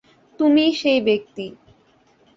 তুমিই 0.39 0.71
সেই 0.73 0.99
ব্যক্তি। 1.01 1.45